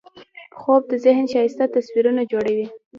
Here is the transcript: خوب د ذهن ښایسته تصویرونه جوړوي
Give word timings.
خوب 0.59 0.83
د 0.91 0.93
ذهن 1.05 1.25
ښایسته 1.33 1.65
تصویرونه 1.75 2.21
جوړوي 2.31 2.67